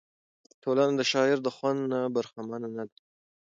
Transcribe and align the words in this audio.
ټولنه 0.63 0.93
د 0.99 1.01
شاعر 1.11 1.37
د 1.43 1.47
خوند 1.55 1.79
نه 1.91 1.99
برخمنه 2.15 2.67
نه 2.75 2.83
ده. 2.89 2.97